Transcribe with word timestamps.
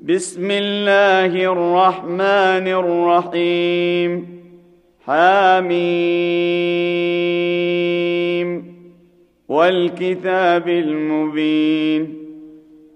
بسم 0.00 0.50
الله 0.50 1.52
الرحمن 1.52 2.68
الرحيم. 2.68 4.40
حاميم 5.06 5.74
والكتاب 9.48 10.68
المبين. 10.68 12.14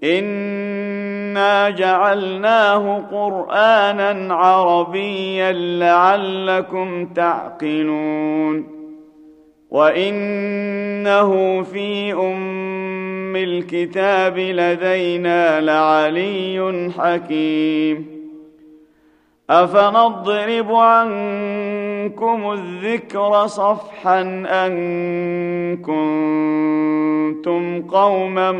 إنا 0.05 1.71
جعلناه 1.71 2.99
قرآنا 3.13 4.35
عربيا 4.35 5.53
لعلكم 5.53 7.07
تعقلون. 7.07 8.79
وإنه 9.71 11.63
في 11.63 12.13
ام 12.13 12.78
الكتاب 13.45 14.39
لدينا 14.39 15.61
لعلي 15.61 16.91
حكيم. 16.99 18.19
أفنضرب 19.51 20.73
عنكم 20.73 22.53
الذكر 22.53 23.47
صفحا 23.47 24.21
أن 24.67 25.77
كنتم 25.77 27.83
قوما 27.83 28.53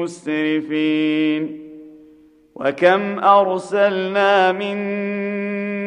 مسرفين؟ 0.00 1.60
وكم 2.54 3.18
أرسلنا 3.18 4.52
من 4.52 4.76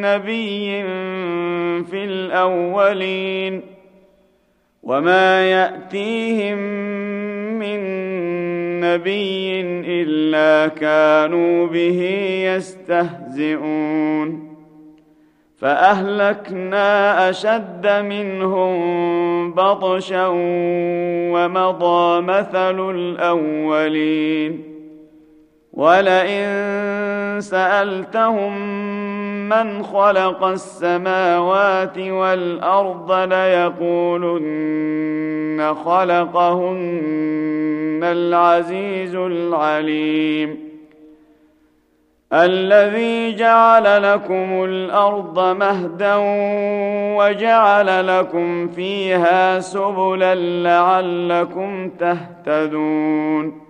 نبي 0.00 0.82
في 1.82 2.04
الأولين؟ 2.04 3.62
وما 4.82 5.50
يأتيهم 5.50 6.58
من 7.60 7.80
نبي 8.80 9.60
إلا 9.86 10.68
كانوا 10.68 11.66
به 11.66 12.02
يستهزئون. 12.56 14.50
فأهلكنا 15.56 17.28
أشد 17.30 17.86
منهم 17.86 18.74
بطشا 19.54 20.26
ومضى 21.32 22.20
مثل 22.20 22.90
الأولين. 22.90 24.70
ولئن 25.72 26.46
سألتهم 27.40 28.52
من 29.50 29.82
خلق 29.82 30.44
السماوات 30.44 31.98
والارض 31.98 33.12
ليقولن 33.12 34.50
خلقهن 35.84 37.20
العزيز 38.02 39.14
العليم 39.14 40.70
الذي 42.32 43.34
جعل 43.34 44.12
لكم 44.12 44.64
الأرض 44.64 45.56
مهدا 45.56 46.14
وجعل 47.18 48.06
لكم 48.06 48.68
فيها 48.68 49.60
سبلا 49.60 50.34
لعلكم 50.34 51.90
تهتدون 51.98 53.69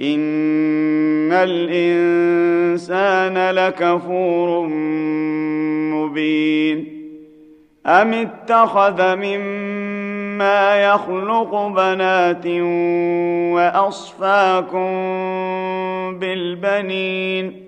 ان 0.00 1.32
الانسان 1.32 2.74
لكفور 3.50 4.66
مبين 5.92 6.98
ام 7.86 8.12
اتخذ 8.12 9.16
مما 9.16 10.76
يخلق 10.84 11.66
بنات 11.66 12.46
واصفاكم 13.54 14.88
بالبنين 16.18 17.67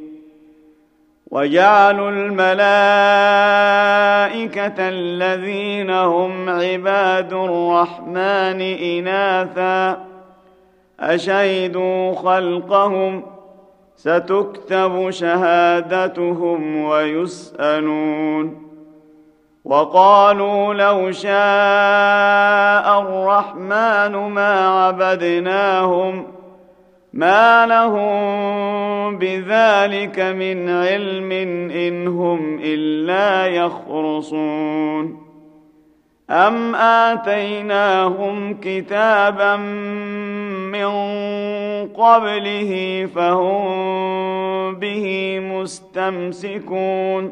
وجعلوا 1.31 2.09
الملائكة 2.09 2.89
الذين 4.79 5.89
هم 5.89 6.49
عباد 6.49 7.33
الرحمن 7.33 8.61
إناثا 8.61 10.05
أشهدوا 10.99 12.15
خلقهم 12.15 13.23
ستكتب 13.95 15.09
شهادتهم 15.09 16.83
ويسألون 16.83 18.71
وقالوا 19.65 20.73
لو 20.73 21.11
شاء 21.11 23.01
الرحمن 23.01 24.15
ما 24.15 24.67
عبدناهم 24.67 26.40
ما 27.13 27.65
لهم 27.65 29.17
بذلك 29.17 30.19
من 30.19 30.69
علم 30.69 31.31
ان 31.71 32.07
هم 32.07 32.59
الا 32.63 33.47
يخرصون 33.47 35.21
ام 36.29 36.75
اتيناهم 36.75 38.57
كتابا 38.61 39.55
من 40.71 40.87
قبله 41.87 43.09
فهم 43.15 44.75
به 44.75 45.39
مستمسكون 45.39 47.31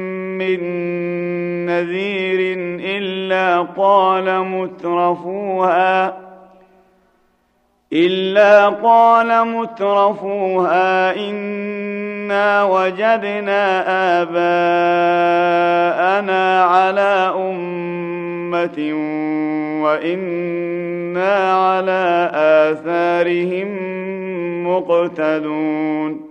من 0.41 1.65
نذير 1.65 2.57
إلا 2.97 3.61
قال 3.61 4.39
مترفوها 4.39 6.17
إلا 7.93 8.69
قال 8.69 9.47
مترفوها 9.47 11.15
إنا 11.15 12.63
وجدنا 12.63 13.83
آباءنا 14.21 15.43
على 16.63 17.33
أمة 17.35 18.93
وإنا 19.83 21.53
على 21.53 22.31
آثارهم 22.33 23.67
مقتدون. 24.67 26.30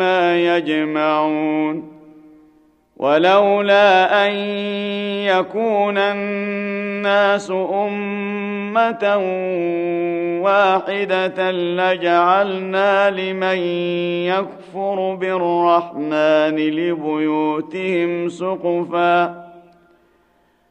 ما 0.00 0.56
يجمعون 0.56 2.00
ولولا 2.96 4.26
أن 4.26 4.32
يكون 5.24 5.98
الناس 5.98 7.50
أمة 7.50 9.16
واحدة 10.42 11.50
لجعلنا 11.50 13.10
لمن 13.10 13.58
يكفر 14.28 15.14
بالرحمن 15.14 16.56
لبيوتهم 16.56 18.28
سقفا 18.28 19.49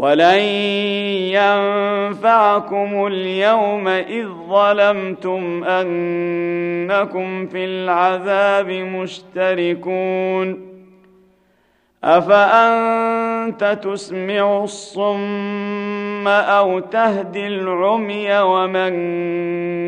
ولن 0.00 0.40
ينفعكم 1.36 3.06
اليوم 3.06 3.88
إذ 3.88 4.26
ظلمتم 4.48 5.64
أنكم 5.64 7.46
في 7.46 7.64
العذاب 7.64 8.70
مشتركون. 8.70 10.70
أفأنت 12.04 13.78
تسمع 13.82 14.64
الصم 14.64 16.28
أو 16.28 16.78
تهدي 16.78 17.46
العمي 17.46 18.40
ومن 18.40 18.92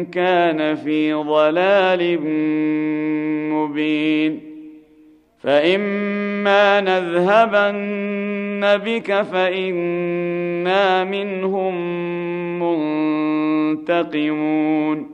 كان 0.04 0.76
في 0.76 1.12
ضلال 1.12 2.20
مبين؟ 3.52 4.51
فإما 5.42 6.80
نذهبن 6.80 8.78
بك 8.84 9.22
فإنا 9.22 11.04
منهم 11.04 11.74
منتقمون 13.78 15.10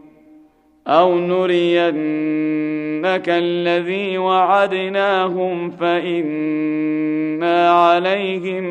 أو 0.88 1.18
نرينك 1.18 3.28
الذي 3.28 4.18
وعدناهم 4.18 5.70
فانا 5.70 7.70
عليهم 7.70 8.64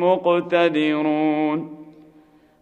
مقتدرون 0.00 1.75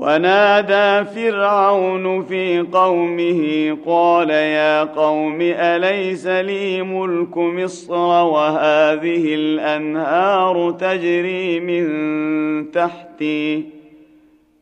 ونادى 0.00 1.04
فرعون 1.04 2.22
في 2.22 2.60
قومه 2.60 3.76
قال 3.86 4.30
يا 4.30 4.84
قوم 4.84 5.38
أليس 5.40 6.26
لي 6.26 6.82
ملك 6.82 7.36
مصر 7.36 7.94
وهذه 8.24 9.34
الأنهار 9.34 10.70
تجري 10.70 11.60
من 11.60 12.70
تحتي 12.70 13.64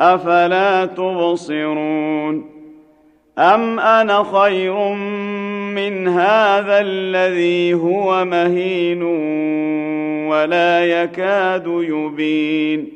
أفلا 0.00 0.85
تبصرون 0.87 2.50
أم 3.38 3.81
أنا 3.81 4.23
خير 4.23 4.93
من 5.75 6.09
هذا 6.09 6.81
الذي 6.81 7.75
هو 7.75 8.25
مهين 8.25 9.02
ولا 10.28 10.87
يكاد 10.87 11.66
يبين 11.66 12.96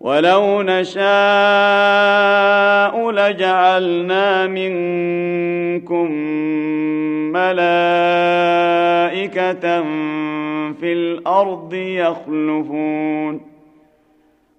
ولو 0.00 0.62
نشاء 0.62 1.00
لجعلنا 3.10 4.46
منكم 4.46 6.12
ملائكه 7.32 7.60
في 10.80 10.92
الأرض 10.92 11.74
يخلفون 11.74 13.40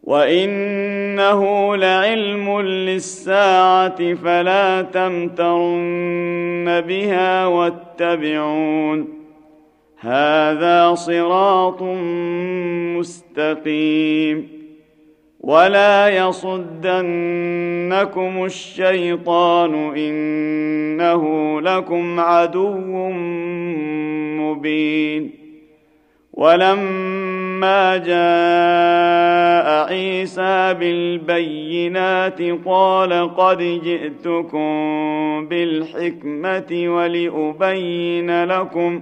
وانه 0.03 1.75
لعلم 1.75 2.61
للساعه 2.61 4.13
فلا 4.13 4.81
تمترن 4.81 6.81
بها 6.81 7.45
واتبعون 7.45 9.07
هذا 9.99 10.93
صراط 10.93 11.81
مستقيم 12.97 14.60
ولا 15.43 16.09
يصدنكم 16.09 17.25
الشيطان 18.45 19.97
انه 19.97 21.61
لكم 21.61 22.19
عدو 22.19 23.09
مبين 24.39 25.31
ولما 26.33 27.97
جاء 27.97 29.87
عيسى 29.89 30.73
بالبينات 30.73 32.41
قال 32.65 33.35
قد 33.35 33.57
جئتكم 33.83 34.67
بالحكمه 35.47 36.83
ولابين 36.87 38.43
لكم 38.43 39.01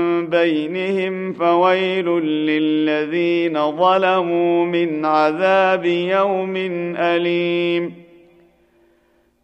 بينهم 0.29 1.33
فويل 1.33 2.05
للذين 2.25 3.71
ظلموا 3.71 4.65
من 4.65 5.05
عذاب 5.05 5.85
يوم 5.85 6.55
اليم 6.97 7.93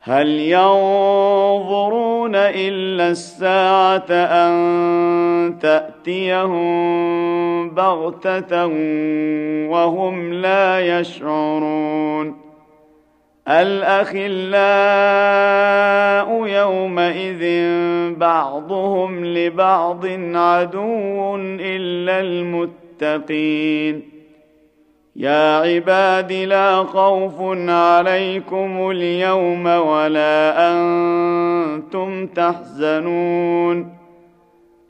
هل 0.02 0.30
ينظرون 0.30 2.36
الا 2.36 3.10
الساعة 3.10 4.12
ان 4.12 5.58
تاتيهم 5.62 6.70
بغته 7.70 8.66
وهم 9.70 10.34
لا 10.34 11.00
يشعرون 11.00 12.47
الأخلاء 13.50 14.28
يومئذ 16.48 17.74
بعضهم 18.16 19.26
لبعض 19.26 20.06
عدو 20.36 21.36
إلا 21.60 22.20
المتقين. 22.20 24.02
يا 25.16 25.58
عباد 25.58 26.32
لا 26.32 26.84
خوف 26.84 27.34
عليكم 27.70 28.92
اليوم 28.92 29.66
ولا 29.66 30.72
أنتم 30.72 32.28
تحزنون. 32.28 33.98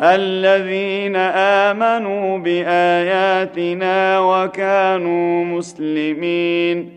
الذين 0.02 1.16
آمنوا 1.16 2.38
بآياتنا 2.38 4.20
وكانوا 4.20 5.46
مسلمين. 5.46 6.97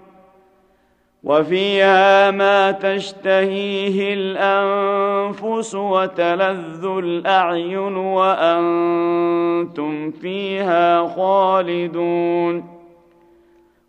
وفيها 1.23 2.31
ما 2.31 2.71
تشتهيه 2.71 4.13
الأنفس 4.13 5.75
وتلذ 5.75 6.85
الأعين 6.85 7.95
وأنتم 7.95 10.11
فيها 10.11 11.07
خالدون 11.07 12.81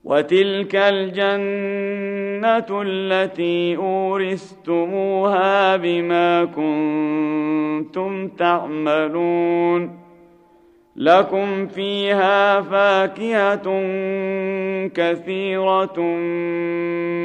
وتلك 0.04 0.76
الجنة 0.76 2.82
التي 2.82 3.76
أورثتموها 3.76 5.76
بما 5.76 6.44
كنتم 6.44 8.28
تعملون 8.28 10.02
لكم 10.96 11.66
فيها 11.66 12.60
فاكهة 12.60 13.62
كثيرة 14.88 16.00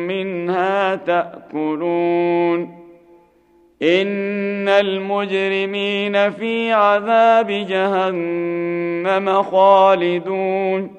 منها 0.08 0.96
تأكلون. 0.96 2.62
إن 3.82 4.68
المجرمين 4.68 6.32
في 6.32 6.72
عذاب 6.72 7.48
جهنم 7.48 9.44
خالدون. 9.44 10.92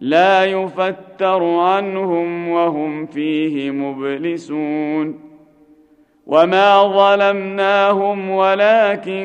لا 0.00 0.44
يفتر 0.44 1.44
عنهم 1.44 2.48
وهم 2.48 3.06
فيه 3.06 3.70
مبلسون. 3.70 5.24
وما 6.26 6.82
ظلمناهم 6.82 8.30
ولكن 8.30 9.24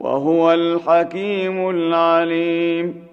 وهو 0.00 0.52
الحكيم 0.52 1.70
العليم. 1.70 3.06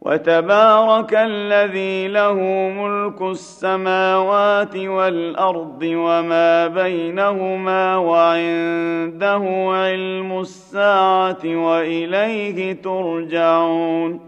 وتبارك 0.00 1.14
الذي 1.14 2.08
له 2.08 2.34
ملك 2.78 3.22
السماوات 3.22 4.76
والأرض 4.76 5.82
وما 5.82 6.66
بينهما 6.66 7.96
وعنده 7.96 9.44
علم 9.72 10.40
الساعة 10.40 11.42
وإليه 11.44 12.72
ترجعون. 12.72 14.27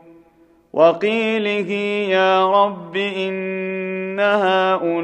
وقيله 0.73 1.71
يا 2.09 2.51
رب 2.65 2.95
إن 2.95 4.19
هؤلاء 4.19 5.01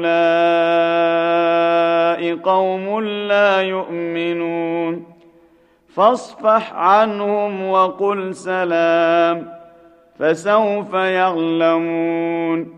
قوم 2.36 3.00
لا 3.04 3.62
يؤمنون 3.62 5.04
فاصفح 5.94 6.72
عنهم 6.72 7.68
وقل 7.68 8.34
سلام 8.34 9.48
فسوف 10.18 10.94
يعلمون 10.94 12.77